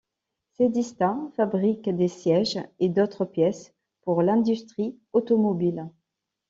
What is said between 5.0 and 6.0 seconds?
automobile.